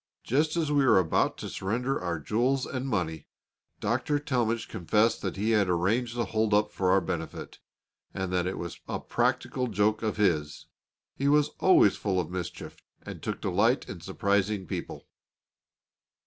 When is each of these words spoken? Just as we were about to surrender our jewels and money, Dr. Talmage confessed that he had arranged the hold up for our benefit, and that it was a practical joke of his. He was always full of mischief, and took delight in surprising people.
Just 0.23 0.57
as 0.57 0.71
we 0.71 0.83
were 0.83 0.97
about 0.97 1.37
to 1.37 1.47
surrender 1.47 2.01
our 2.01 2.19
jewels 2.19 2.65
and 2.65 2.87
money, 2.87 3.27
Dr. 3.79 4.17
Talmage 4.17 4.67
confessed 4.67 5.21
that 5.21 5.35
he 5.37 5.51
had 5.51 5.69
arranged 5.69 6.15
the 6.15 6.25
hold 6.25 6.55
up 6.55 6.71
for 6.71 6.89
our 6.89 6.99
benefit, 7.01 7.59
and 8.11 8.33
that 8.33 8.47
it 8.47 8.57
was 8.57 8.79
a 8.87 8.99
practical 8.99 9.67
joke 9.67 10.01
of 10.01 10.17
his. 10.17 10.65
He 11.15 11.27
was 11.27 11.49
always 11.59 11.97
full 11.97 12.19
of 12.19 12.31
mischief, 12.31 12.77
and 13.03 13.21
took 13.21 13.41
delight 13.41 13.87
in 13.87 14.01
surprising 14.01 14.65
people. 14.65 15.05